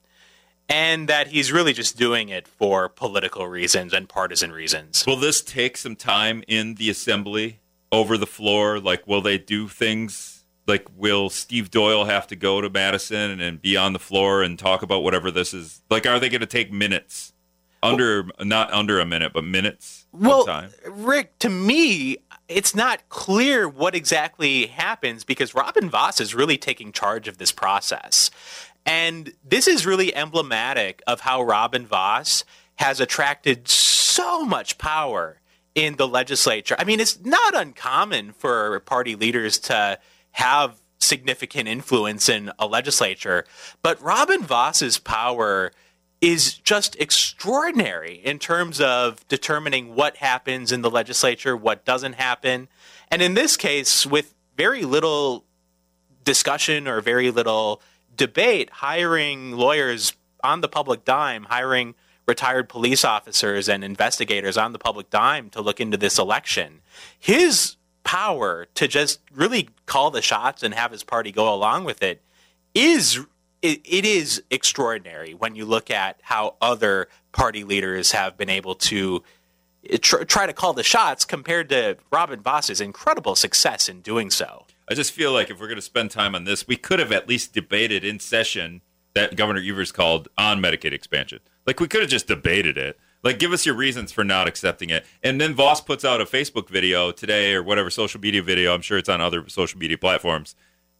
[0.69, 5.05] and that he's really just doing it for political reasons and partisan reasons.
[5.07, 7.61] Will this take some time in the assembly
[7.93, 8.79] over the floor?
[8.79, 10.45] Like, will they do things?
[10.67, 14.59] Like, will Steve Doyle have to go to Madison and be on the floor and
[14.59, 15.83] talk about whatever this is?
[15.91, 17.33] Like, are they going to take minutes?
[17.83, 20.69] Under, not under a minute, but minutes well.
[20.87, 22.19] Rick, to me,
[22.49, 27.53] it's not clear what exactly happens because Robin Vos is really taking charge of this
[27.53, 28.31] process.
[28.85, 32.45] And this is really emblematic of how Robin Vos
[32.77, 35.41] has attracted so much power
[35.77, 36.75] in the legislature.
[36.79, 40.01] I mean, it's not uncommon for party leaders to
[40.33, 43.45] have significant influence in a legislature,
[43.83, 45.71] but Robin Vos's power
[46.23, 52.69] is just extraordinary in terms of determining what happens in the legislature, what doesn't happen.
[53.11, 55.45] And in this case, with very little
[56.25, 57.83] discussion or very little
[58.17, 61.95] debate, hiring lawyers on the public dime, hiring
[62.27, 66.81] retired police officers and investigators on the public dime to look into this election.
[67.19, 72.03] His power to just really call the shots and have his party go along with
[72.03, 72.23] it
[72.75, 73.21] is
[73.63, 78.75] it, it is extraordinary when you look at how other party leaders have been able
[78.75, 79.23] to
[79.89, 84.31] eh, tr- try to call the shots compared to Robin Vos's incredible success in doing
[84.31, 84.67] so.
[84.89, 87.11] I just feel like if we're going to spend time on this, we could have
[87.11, 88.83] at least debated in session
[89.15, 91.41] that Governor Evers called on Medicaid expansion.
[91.67, 92.99] Like we could have just debated it.
[93.23, 95.05] Like give us your reasons for not accepting it.
[95.23, 98.73] And then Vos puts out a Facebook video today or whatever social media video.
[98.73, 100.55] I'm sure it's on other social media platforms.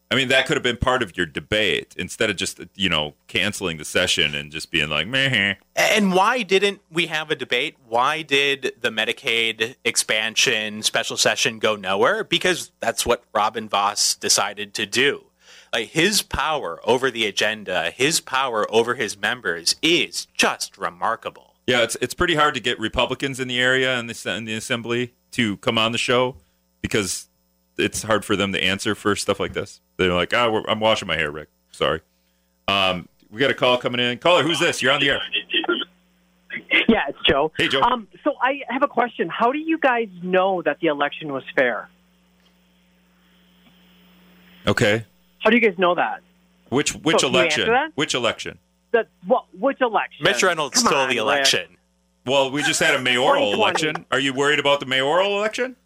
[0.09, 3.15] I mean, that could have been part of your debate instead of just, you know,
[3.27, 5.55] canceling the session and just being like, meh.
[5.75, 7.75] And why didn't we have a debate?
[7.87, 12.23] Why did the Medicaid expansion special session go nowhere?
[12.23, 15.26] Because that's what Robin Vos decided to do.
[15.73, 21.55] Like his power over the agenda, his power over his members is just remarkable.
[21.65, 24.53] Yeah, it's it's pretty hard to get Republicans in the area and the in the
[24.53, 26.37] assembly to come on the show
[26.81, 27.27] because
[27.77, 29.81] it's hard for them to answer for stuff like this.
[29.97, 31.49] They're like, "Oh, I'm washing my hair, Rick.
[31.71, 32.01] Sorry."
[32.69, 34.17] Um, we got a call coming in.
[34.19, 34.81] Caller, who's this?
[34.81, 35.21] You're on the air.
[36.87, 37.51] Yeah, it's Joe.
[37.57, 37.81] Hey, Joe.
[37.81, 39.29] Um, so I have a question.
[39.29, 41.89] How do you guys know that the election was fair?
[44.65, 45.05] Okay.
[45.47, 46.19] How do you guys know that?
[46.67, 47.67] Which which So, can you election?
[47.69, 47.91] that?
[47.95, 48.59] Which election?
[48.91, 49.45] That what?
[49.57, 50.25] Which election?
[50.25, 51.21] Mitch Reynolds Come stole on, the Rick.
[51.21, 51.77] election.
[52.25, 54.05] Well, we just had a mayoral election.
[54.11, 55.77] Are you worried about the mayoral election?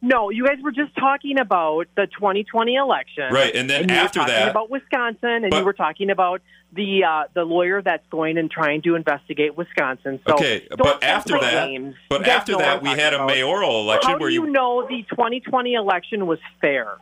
[0.00, 4.00] No, you guys were just talking about the 2020 election, Right, and then you were
[4.00, 6.40] after talking that- about Wisconsin, and But- you were talking about
[6.72, 10.20] the uh, the lawyer that's going and trying to investigate Wisconsin.
[10.28, 11.96] So okay, but after that, games.
[12.08, 13.26] but after that, we had a about.
[13.26, 16.96] mayoral election How where do you know the 2020 election was fair?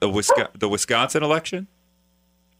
[0.00, 1.66] The Wisconsin, the Wisconsin election,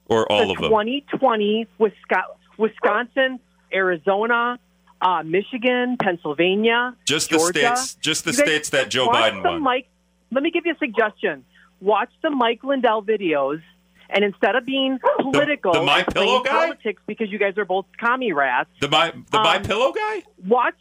[0.07, 0.71] or all the of them.
[0.71, 3.41] 2020 Wisconsin, Wisconsin
[3.73, 4.59] Arizona,
[5.01, 7.59] uh, Michigan, Pennsylvania, Just the Georgia.
[7.77, 9.63] states, just the guys states that Joe Biden won.
[9.63, 9.89] Mike,
[10.31, 11.45] let me give you a suggestion.
[11.81, 13.63] Watch the Mike Lindell videos,
[14.11, 16.51] and instead of being political, the My Pillow guy?
[16.67, 18.69] politics because you guys are both commie rats.
[18.81, 20.23] The my the my Um, pillow guy.
[20.47, 20.75] Watch,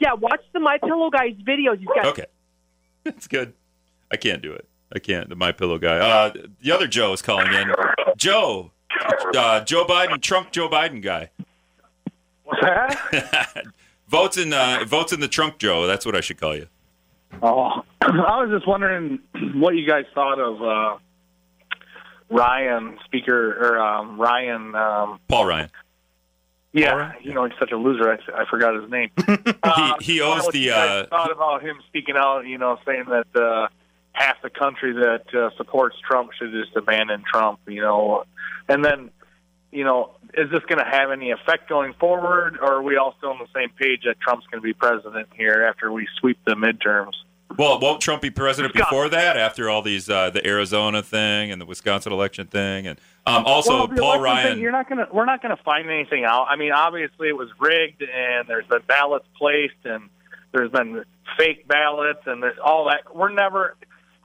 [0.00, 1.78] yeah, watch the My Pillow guy's videos.
[1.78, 2.26] He's got Okay,
[3.04, 3.52] that's good.
[4.10, 4.66] I can't do it.
[4.94, 5.28] I can't.
[5.28, 5.98] The my pillow guy.
[5.98, 7.72] Uh, the other Joe is calling in.
[8.16, 8.70] Joe,
[9.36, 11.30] uh, Joe Biden, Trump, Joe Biden guy.
[12.44, 13.64] What's that?
[14.08, 15.86] votes in uh, votes in the trunk, Joe.
[15.86, 16.68] That's what I should call you.
[17.42, 19.18] Oh, I was just wondering
[19.54, 20.98] what you guys thought of uh,
[22.30, 24.74] Ryan, Speaker or um, Ryan.
[24.74, 25.70] Um, Paul Ryan.
[26.72, 28.10] yeah, you know he's such a loser.
[28.12, 29.10] I, I forgot his name.
[29.62, 32.46] Uh, He- he owes what the, you guys uh, thought about him speaking out.
[32.46, 33.66] You know, saying that uh,
[34.16, 37.60] half the country that uh, supports Trump should just abandon Trump.
[37.66, 38.24] You know,
[38.68, 39.10] and then.
[39.72, 43.14] You know, is this going to have any effect going forward, or are we all
[43.18, 46.38] still on the same page that Trump's going to be president here after we sweep
[46.46, 47.12] the midterms?
[47.56, 48.96] Well, won't Trump be president Wisconsin.
[48.96, 49.36] before that?
[49.36, 53.86] After all these, uh, the Arizona thing and the Wisconsin election thing, and um, also
[53.86, 54.54] well, Paul Ryan.
[54.54, 55.08] Thing, you're not gonna.
[55.12, 56.46] We're not gonna find anything out.
[56.50, 60.08] I mean, obviously it was rigged, and there's been ballots placed, and
[60.52, 61.04] there's been
[61.38, 63.14] fake ballots, and there's all that.
[63.14, 63.76] We're never.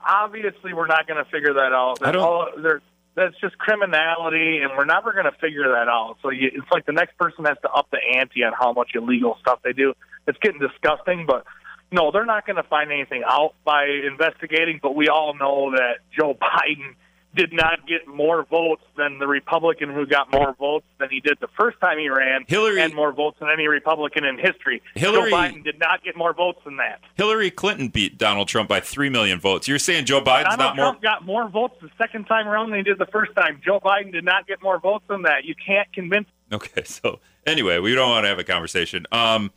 [0.06, 1.98] Obviously, we're not going to figure that out.
[2.02, 2.80] I don't- All, there,
[3.14, 6.16] that's just criminality, and we're never going to figure that out.
[6.22, 8.92] So you, it's like the next person has to up the ante on how much
[8.94, 9.92] illegal stuff they do.
[10.26, 11.44] It's getting disgusting, but
[11.90, 14.80] no, they're not going to find anything out by investigating.
[14.82, 16.94] But we all know that Joe Biden
[17.34, 21.38] did not get more votes than the Republican who got more votes than he did
[21.40, 24.82] the first time he ran, Hillary- and more votes than any Republican in history.
[24.94, 27.00] Hillary- Joe Biden did not get more votes than that.
[27.16, 29.66] Hillary Clinton beat Donald Trump by three million votes.
[29.66, 30.84] You're saying Joe Biden's Donald not more?
[30.86, 33.60] Trump got more votes the second time around than he did the first time.
[33.64, 35.44] Joe Biden did not get more votes than that.
[35.44, 36.28] You can't convince.
[36.52, 39.06] Okay, so anyway, we don't want to have a conversation.
[39.10, 39.50] Um,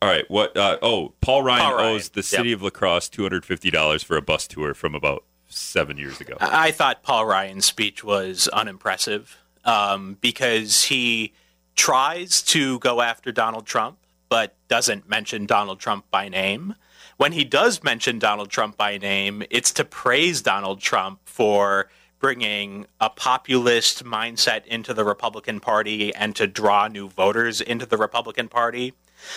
[0.00, 0.56] all right, what?
[0.56, 3.70] Uh, oh, Paul Ryan Paul Ryan, owes the city of La Crosse two hundred fifty
[3.70, 6.36] dollars for a bus tour from about seven years ago.
[6.40, 11.32] I thought Paul Ryan's speech was unimpressive um, because he
[11.76, 16.74] tries to go after Donald Trump, but doesn't mention Donald Trump by name.
[17.16, 21.88] When he does mention Donald Trump by name, it's to praise Donald Trump for
[22.20, 27.96] bringing a populist mindset into the Republican Party and to draw new voters into the
[27.96, 28.92] Republican Party.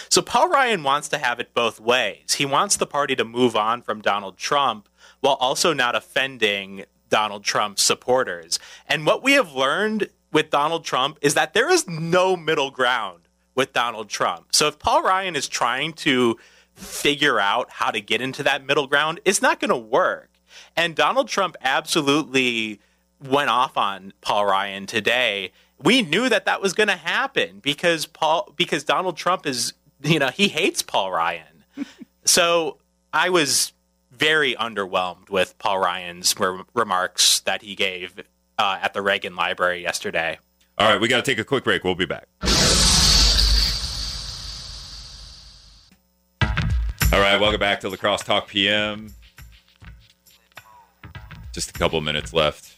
[0.09, 2.35] So Paul Ryan wants to have it both ways.
[2.35, 4.87] He wants the party to move on from Donald Trump
[5.21, 8.59] while also not offending Donald Trump's supporters.
[8.87, 13.21] And what we have learned with Donald Trump is that there is no middle ground
[13.55, 14.47] with Donald Trump.
[14.51, 16.37] So if Paul Ryan is trying to
[16.73, 20.29] figure out how to get into that middle ground, it's not going to work.
[20.75, 22.79] And Donald Trump absolutely
[23.21, 25.51] went off on Paul Ryan today.
[25.81, 30.19] We knew that that was going to happen because Paul because Donald Trump is, you
[30.19, 31.63] know, he hates Paul Ryan.
[32.25, 32.77] so
[33.13, 33.73] I was
[34.11, 38.21] very underwhelmed with Paul Ryan's re- remarks that he gave
[38.57, 40.37] uh, at the Reagan Library yesterday.
[40.77, 41.83] All right, we got to take a quick break.
[41.83, 42.27] We'll be back.
[47.13, 49.13] All right, welcome back to La Crosse Talk PM.
[51.51, 52.77] Just a couple minutes left.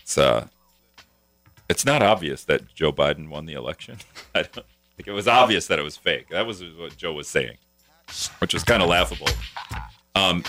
[0.00, 0.46] It's uh,
[1.68, 3.98] it's not obvious that Joe Biden won the election.
[4.34, 4.66] I don't
[4.96, 6.30] think it was obvious that it was fake.
[6.30, 7.58] That was what Joe was saying,
[8.38, 9.28] which is kind of laughable.
[10.14, 10.42] Um,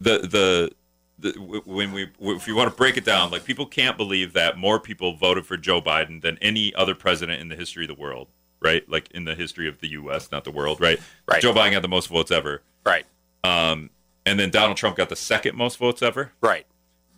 [0.00, 0.72] the the
[1.18, 1.30] the,
[1.64, 4.78] when we if you want to break it down, like people can't believe that more
[4.80, 8.28] people voted for Joe Biden than any other president in the history of the world,
[8.60, 8.86] right?
[8.88, 10.98] Like in the history of the U.S., not the world, right?
[11.26, 11.40] Right.
[11.40, 13.06] Joe Biden got the most votes ever, Right.
[13.44, 13.90] um,
[14.26, 16.32] and then Donald Trump got the second most votes ever.
[16.40, 16.66] Right.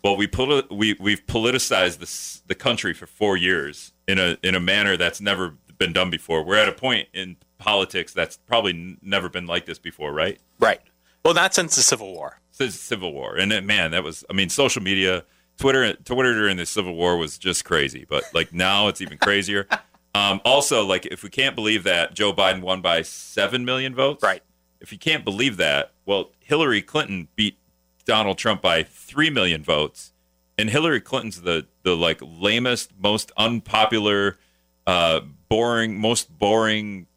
[0.03, 4.53] Well, we poli- we we've politicized this the country for four years in a in
[4.55, 6.43] a manner that's never been done before.
[6.43, 10.39] We're at a point in politics that's probably n- never been like this before, right?
[10.59, 10.81] Right.
[11.23, 12.39] Well, not since the Civil War.
[12.51, 15.25] Since the Civil War, and then, man, that was I mean, social media,
[15.57, 19.67] Twitter, Twitter during the Civil War was just crazy, but like now it's even crazier.
[20.15, 24.23] um, also, like if we can't believe that Joe Biden won by seven million votes,
[24.23, 24.41] Right.
[24.79, 27.57] If you can't believe that, well, Hillary Clinton beat
[28.05, 30.13] Donald Trump by three million votes,
[30.57, 34.37] and Hillary Clinton's the the like lamest, most unpopular,
[34.85, 37.07] uh, boring, most boring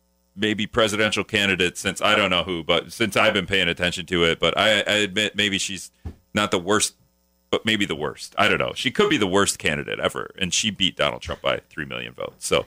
[0.40, 4.24] maybe presidential candidate since I don't know who, but since I've been paying attention to
[4.24, 4.40] it.
[4.40, 5.90] But I, I admit maybe she's
[6.34, 6.94] not the worst,
[7.50, 8.34] but maybe the worst.
[8.38, 8.72] I don't know.
[8.74, 12.12] She could be the worst candidate ever, and she beat Donald Trump by three million
[12.14, 12.46] votes.
[12.46, 12.66] So,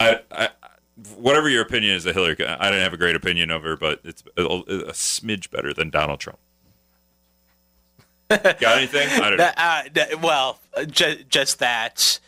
[0.00, 0.48] I, I
[1.16, 4.00] whatever your opinion is of Hillary, I don't have a great opinion of her, but
[4.04, 6.38] it's a, a smidge better than Donald Trump.
[8.28, 9.08] Got anything?
[9.08, 9.50] I don't know.
[9.56, 10.58] Uh, that- well,
[10.88, 12.18] ju- just that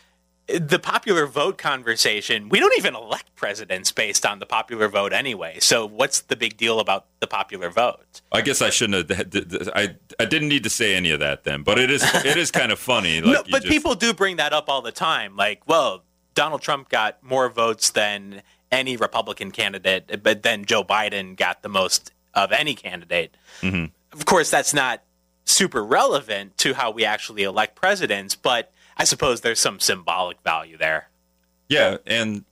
[0.46, 5.58] the popular vote conversation, we don't even elect presidents based on the popular vote anyway.
[5.60, 8.20] So what's the big deal about the popular vote?
[8.30, 9.70] I guess I shouldn't have.
[9.74, 12.72] I didn't need to say any of that then, but it is it is kind
[12.72, 13.20] of funny.
[13.26, 15.36] Like no, but just- people do bring that up all the time.
[15.36, 21.36] Like, well, Donald Trump got more votes than any Republican candidate, but then Joe Biden
[21.36, 23.36] got the most of any candidate.
[23.62, 23.86] Mm-hmm.
[24.12, 25.02] Of course, that's not
[25.44, 30.76] super relevant to how we actually elect presidents, but I suppose there's some symbolic value
[30.76, 31.08] there.
[31.68, 32.44] Yeah, and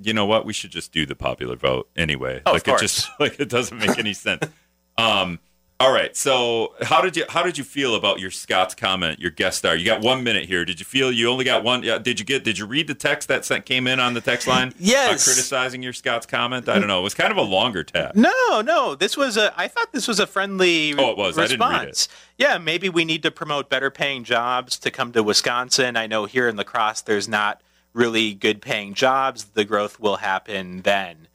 [0.00, 0.44] you know what?
[0.46, 2.40] We should just do the popular vote anyway.
[2.46, 2.80] Oh, of like course.
[2.80, 4.44] it just like it doesn't make any sense.
[4.98, 5.38] Um
[5.80, 6.14] all right.
[6.16, 9.74] So, how did you how did you feel about your Scott's comment, your guest star?
[9.74, 10.64] You got 1 minute here.
[10.64, 12.94] Did you feel you only got one yeah, did you get did you read the
[12.94, 14.74] text that sent came in on the text line?
[14.78, 15.26] Yes.
[15.26, 16.68] Uh, criticizing your Scott's comment?
[16.68, 17.00] I don't know.
[17.00, 18.16] It was kind of a longer text.
[18.16, 19.52] No, no, this was a.
[19.58, 20.94] I thought this was a friendly.
[20.94, 21.38] Oh, it was.
[21.38, 21.50] I Response.
[21.50, 22.08] didn't read it.
[22.38, 25.96] Yeah, maybe we need to promote better paying jobs to come to Wisconsin.
[25.96, 27.62] I know here in La Crosse, there's not
[27.92, 29.44] really good paying jobs.
[29.44, 31.28] The growth will happen then.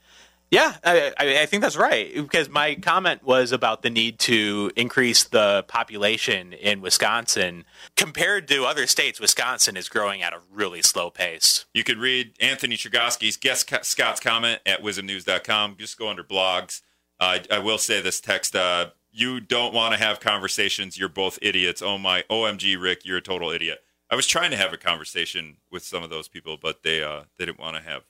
[0.52, 5.24] Yeah, I, I think that's right because my comment was about the need to increase
[5.24, 7.66] the population in Wisconsin
[7.98, 9.20] compared to other states.
[9.20, 11.66] Wisconsin is growing at a really slow pace.
[11.74, 15.76] You could read Anthony Chergosky's guest Scott's comment at wizmnews.com.
[15.78, 16.82] Just go under blogs.
[17.20, 18.56] I, I will say this text.
[18.56, 20.98] Uh, you don't want to have conversations.
[20.98, 21.82] You're both idiots.
[21.82, 23.80] Oh my, OMG, Rick, you're a total idiot.
[24.10, 27.24] I was trying to have a conversation with some of those people, but they uh,
[27.38, 28.04] they didn't want to have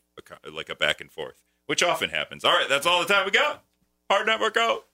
[0.43, 2.43] a, like a back and forth, which often happens.
[2.43, 3.63] All right, that's all the time we got.
[4.09, 4.85] Hard network out.